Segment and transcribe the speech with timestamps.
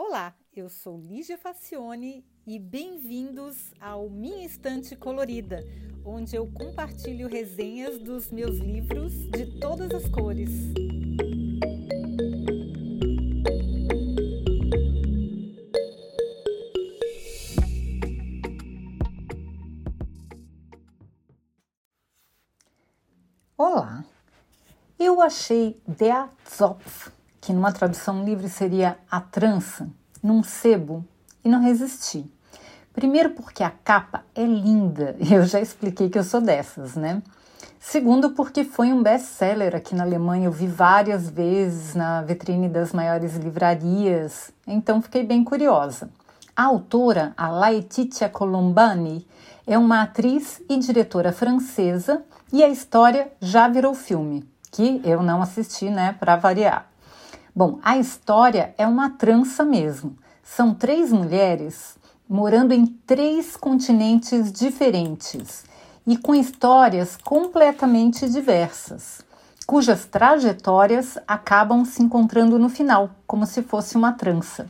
[0.00, 5.58] Olá, eu sou Lígia Facione e bem-vindos ao Minha Estante Colorida,
[6.04, 10.50] onde eu compartilho resenhas dos meus livros de todas as cores.
[23.56, 24.04] Olá,
[24.96, 27.17] eu achei Der Zopf
[27.48, 29.88] que numa tradução livre seria a trança,
[30.22, 31.02] num sebo
[31.42, 32.30] e não resisti.
[32.92, 37.22] Primeiro porque a capa é linda, eu já expliquei que eu sou dessas, né?
[37.80, 42.92] Segundo porque foi um best-seller aqui na Alemanha, eu vi várias vezes na vitrine das
[42.92, 46.10] maiores livrarias, então fiquei bem curiosa.
[46.54, 49.26] A autora, a Laetitia Colombani,
[49.66, 55.40] é uma atriz e diretora francesa e a história já virou filme, que eu não
[55.40, 56.87] assisti, né, para variar.
[57.58, 60.16] Bom, a história é uma trança mesmo.
[60.44, 61.96] São três mulheres
[62.28, 65.64] morando em três continentes diferentes
[66.06, 69.22] e com histórias completamente diversas,
[69.66, 74.68] cujas trajetórias acabam se encontrando no final, como se fosse uma trança.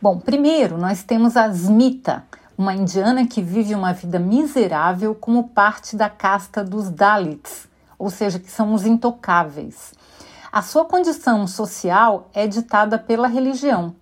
[0.00, 2.22] Bom, primeiro nós temos a Smita,
[2.56, 7.66] uma indiana que vive uma vida miserável como parte da casta dos Dalits,
[7.98, 9.95] ou seja, que são os intocáveis.
[10.56, 13.94] A sua condição social é ditada pela religião.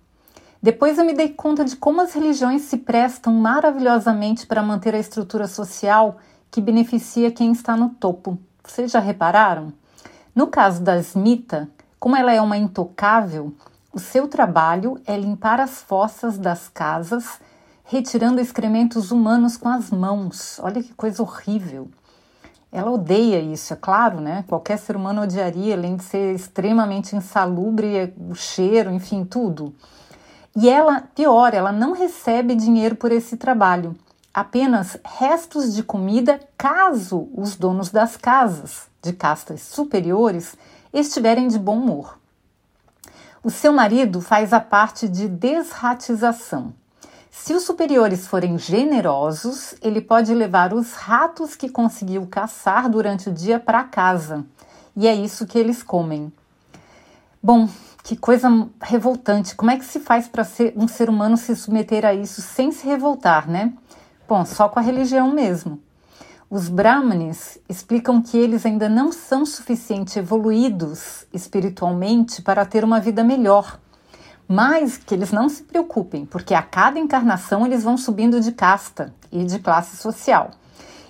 [0.63, 4.97] Depois eu me dei conta de como as religiões se prestam maravilhosamente para manter a
[4.97, 6.15] estrutura social
[6.49, 8.39] que beneficia quem está no topo.
[8.63, 9.73] Vocês já repararam?
[10.33, 13.53] No caso da Smita, como ela é uma intocável,
[13.91, 17.37] o seu trabalho é limpar as fossas das casas,
[17.83, 20.57] retirando excrementos humanos com as mãos.
[20.63, 21.89] Olha que coisa horrível.
[22.75, 24.43] Ela odeia isso, é claro, né?
[24.49, 29.73] Qualquer ser humano odiaria, além de ser extremamente insalubre, o cheiro, enfim, tudo.
[30.53, 33.95] E ela, pior, ela não recebe dinheiro por esse trabalho,
[34.33, 40.57] apenas restos de comida caso os donos das casas, de castas superiores,
[40.91, 42.19] estiverem de bom humor.
[43.41, 46.73] O seu marido faz a parte de desratização.
[47.37, 53.31] Se os superiores forem generosos, ele pode levar os ratos que conseguiu caçar durante o
[53.31, 54.43] dia para casa.
[54.95, 56.33] E é isso que eles comem.
[57.43, 57.69] Bom,
[58.03, 58.49] que coisa
[58.81, 59.53] revoltante.
[59.53, 62.87] Como é que se faz para um ser humano se submeter a isso sem se
[62.87, 63.73] revoltar, né?
[64.27, 65.79] Bom, só com a religião mesmo.
[66.49, 73.23] Os Brahmanes explicam que eles ainda não são suficientemente evoluídos espiritualmente para ter uma vida
[73.23, 73.77] melhor
[74.47, 79.13] mas que eles não se preocupem, porque a cada encarnação eles vão subindo de casta
[79.31, 80.51] e de classe social.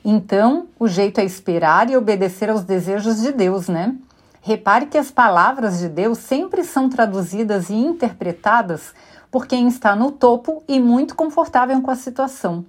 [0.03, 3.95] Então, o jeito é esperar e obedecer aos desejos de Deus, né?
[4.41, 8.93] Repare que as palavras de Deus sempre são traduzidas e interpretadas
[9.31, 12.63] por quem está no topo e muito confortável com a situação.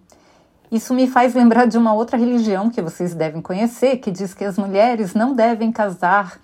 [0.72, 4.44] Isso me faz lembrar de uma outra religião que vocês devem conhecer, que diz que
[4.44, 6.40] as mulheres não devem casar,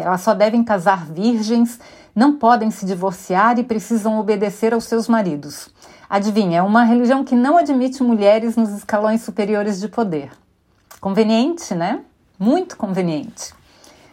[0.00, 1.78] elas só devem casar virgens
[2.14, 5.70] não podem se divorciar e precisam obedecer aos seus maridos.
[6.08, 10.30] Adivinha, é uma religião que não admite mulheres nos escalões superiores de poder.
[11.00, 12.00] Conveniente, né?
[12.38, 13.54] Muito conveniente.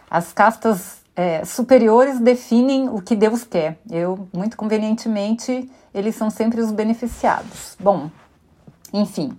[0.10, 3.78] As castas é, superiores definem o que Deus quer.
[3.92, 7.76] Eu, muito convenientemente, eles são sempre os beneficiados.
[7.80, 8.10] Bom,
[8.94, 9.38] enfim.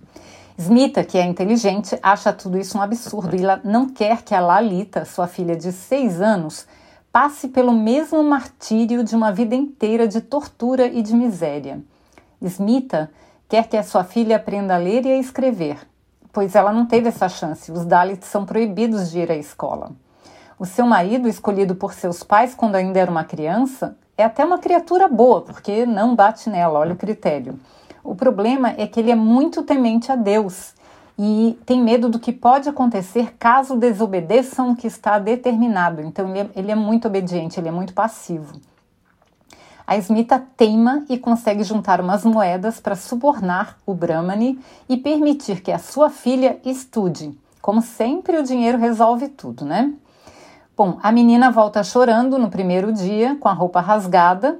[0.61, 4.39] Smita, que é inteligente, acha tudo isso um absurdo e ela não quer que a
[4.39, 6.67] Lalita, sua filha de seis anos,
[7.11, 11.81] passe pelo mesmo martírio de uma vida inteira de tortura e de miséria.
[12.39, 13.09] Smita
[13.49, 15.79] quer que a sua filha aprenda a ler e a escrever,
[16.31, 17.71] pois ela não teve essa chance.
[17.71, 19.91] Os Dalits são proibidos de ir à escola.
[20.59, 24.59] O seu marido, escolhido por seus pais quando ainda era uma criança, é até uma
[24.59, 27.59] criatura boa, porque não bate nela, olha o critério.
[28.03, 30.73] O problema é que ele é muito temente a Deus
[31.17, 36.01] e tem medo do que pode acontecer caso desobedeçam o que está determinado.
[36.01, 38.59] Então ele é, ele é muito obediente, ele é muito passivo.
[39.85, 45.71] A Smita teima e consegue juntar umas moedas para subornar o Brahmani e permitir que
[45.71, 47.37] a sua filha estude.
[47.61, 49.93] Como sempre, o dinheiro resolve tudo, né?
[50.75, 54.59] Bom, a menina volta chorando no primeiro dia, com a roupa rasgada,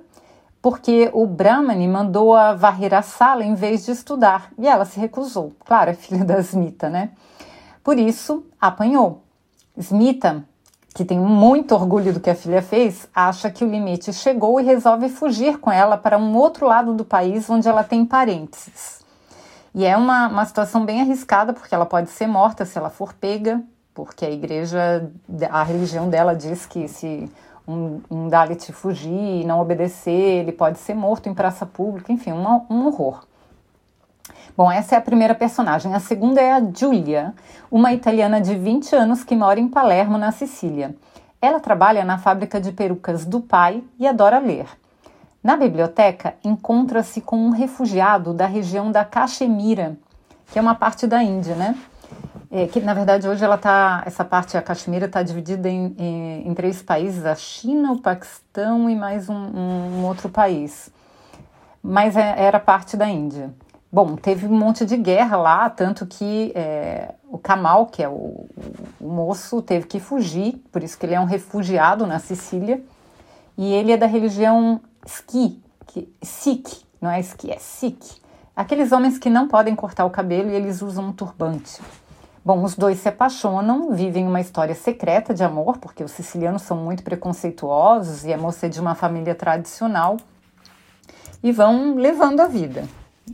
[0.61, 5.53] porque o Brahmani mandou-a varrer a sala em vez de estudar e ela se recusou.
[5.65, 7.11] Claro, é filha da Smita, né?
[7.83, 9.23] Por isso, apanhou.
[9.75, 10.45] Smita,
[10.93, 14.63] que tem muito orgulho do que a filha fez, acha que o limite chegou e
[14.63, 19.01] resolve fugir com ela para um outro lado do país onde ela tem parentes.
[19.73, 23.13] E é uma, uma situação bem arriscada, porque ela pode ser morta se ela for
[23.13, 25.09] pega, porque a igreja,
[25.49, 27.31] a religião dela diz que se
[27.71, 32.88] um, um Dalit fugir, não obedecer, ele pode ser morto em praça pública, enfim, um,
[32.88, 33.23] horror.
[34.56, 35.94] Bom, essa é a primeira personagem.
[35.94, 37.33] A segunda é a Giulia,
[37.71, 40.95] uma italiana de 20 anos que mora em Palermo, na Sicília.
[41.41, 44.67] Ela trabalha na fábrica de perucas do pai e adora ler.
[45.44, 49.97] Na biblioteca, encontra-se com um refugiado da região da Caxemira,
[50.51, 51.75] que é uma parte da Índia, né?
[52.53, 56.50] É, que na verdade hoje ela tá, essa parte a Caxemira está dividida em, em,
[56.50, 60.89] em, três países: a China, o Paquistão e mais um, um outro país.
[61.81, 63.53] Mas é, era parte da Índia.
[63.89, 68.45] Bom, teve um monte de guerra lá, tanto que é, o Kamal, que é o,
[69.00, 72.81] o, moço, teve que fugir, por isso que ele é um refugiado na Sicília.
[73.57, 78.21] E ele é da religião Ski, que, Sikh, não é Ski, é Sikh.
[78.56, 81.81] Aqueles homens que não podem cortar o cabelo e eles usam um turbante.
[82.43, 86.75] Bom, os dois se apaixonam, vivem uma história secreta de amor, porque os sicilianos são
[86.75, 90.17] muito preconceituosos e a moça é de uma família tradicional,
[91.43, 92.88] e vão levando a vida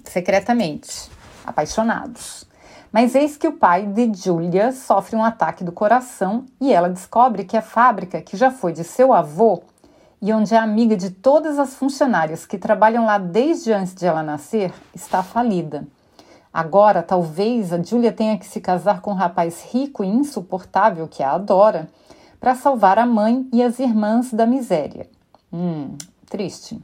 [0.04, 1.10] secretamente,
[1.46, 2.46] apaixonados.
[2.92, 7.46] Mas eis que o pai de Julia sofre um ataque do coração e ela descobre
[7.46, 9.64] que a fábrica, que já foi de seu avô
[10.22, 14.24] e onde é amiga de todas as funcionárias que trabalham lá desde antes de ela
[14.24, 15.88] nascer, está falida.
[16.58, 21.22] Agora, talvez a Julia tenha que se casar com um rapaz rico e insuportável que
[21.22, 21.88] a adora
[22.40, 25.08] para salvar a mãe e as irmãs da miséria.
[25.54, 25.96] Hum,
[26.28, 26.82] triste.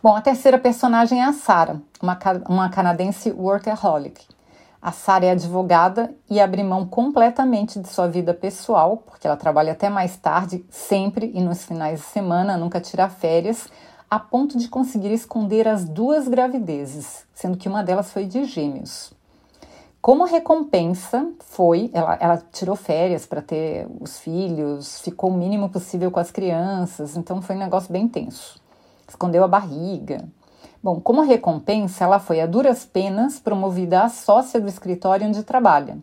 [0.00, 2.16] Bom, a terceira personagem é a Sarah, uma,
[2.48, 4.24] uma canadense workaholic.
[4.80, 9.72] A Sarah é advogada e abre mão completamente de sua vida pessoal, porque ela trabalha
[9.72, 13.66] até mais tarde, sempre e nos finais de semana, nunca tira férias,
[14.14, 19.12] a ponto de conseguir esconder as duas gravidezes, sendo que uma delas foi de gêmeos.
[20.00, 26.10] Como recompensa, foi, ela, ela tirou férias para ter os filhos, ficou o mínimo possível
[26.10, 28.62] com as crianças, então foi um negócio bem tenso
[29.08, 30.24] escondeu a barriga.
[30.82, 35.98] Bom, como recompensa, ela foi a duras penas promovida a sócia do escritório onde trabalha.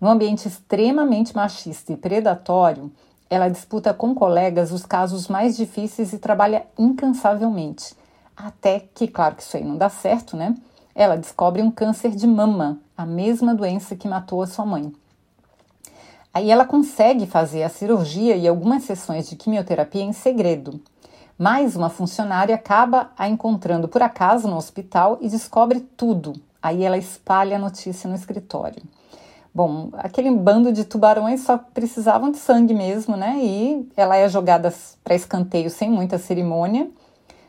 [0.00, 2.90] Num ambiente extremamente machista e predatório,
[3.28, 7.94] ela disputa com colegas os casos mais difíceis e trabalha incansavelmente.
[8.36, 10.54] Até que, claro que isso aí não dá certo, né?
[10.94, 14.92] Ela descobre um câncer de mama, a mesma doença que matou a sua mãe.
[16.32, 20.80] Aí ela consegue fazer a cirurgia e algumas sessões de quimioterapia em segredo.
[21.38, 26.34] Mas uma funcionária acaba a encontrando por acaso no hospital e descobre tudo.
[26.62, 28.82] Aí ela espalha a notícia no escritório.
[29.56, 33.38] Bom, aquele bando de tubarões só precisavam de sangue mesmo, né?
[33.40, 34.70] E ela é jogada
[35.02, 36.90] para escanteio sem muita cerimônia.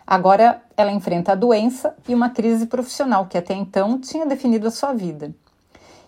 [0.08, 4.72] Agora ela enfrenta a doença e uma crise profissional que até então tinha definido a
[4.72, 5.36] sua vida.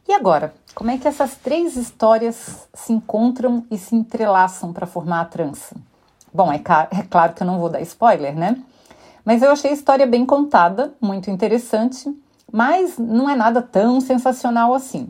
[0.07, 5.19] E agora, como é que essas três histórias se encontram e se entrelaçam para formar
[5.19, 5.75] a trança?
[6.34, 6.62] Bom, é,
[6.98, 8.56] é claro que eu não vou dar spoiler, né?
[9.25, 12.10] Mas eu achei a história bem contada, muito interessante,
[12.50, 15.10] mas não é nada tão sensacional assim.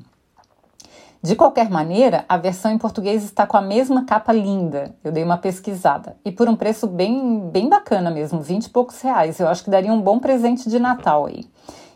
[1.22, 4.96] De qualquer maneira, a versão em português está com a mesma capa linda.
[5.04, 6.16] Eu dei uma pesquisada.
[6.24, 9.40] E por um preço bem, bem bacana mesmo, 20 e poucos reais.
[9.40, 11.46] Eu acho que daria um bom presente de Natal aí.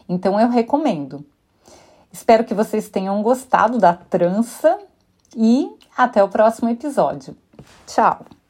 [0.09, 1.25] Então eu recomendo.
[2.11, 4.77] Espero que vocês tenham gostado da trança
[5.35, 7.35] e até o próximo episódio.
[7.87, 8.42] Tchau!